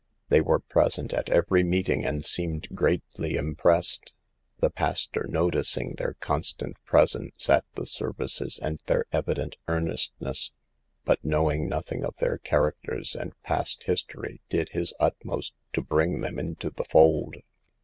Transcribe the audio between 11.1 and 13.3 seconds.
knowing nothing of their characters